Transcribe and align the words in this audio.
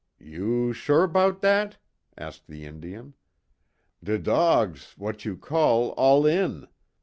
"You 0.17 0.73
sure 0.73 1.05
'bout 1.05 1.43
dat'?." 1.43 1.77
asked 2.17 2.47
the 2.47 2.65
Indian. 2.65 3.13
"De 4.03 4.17
dogs, 4.17 4.95
w'at 4.95 5.25
you 5.25 5.37
call, 5.37 5.89
all 5.89 6.25
in. 6.25 6.65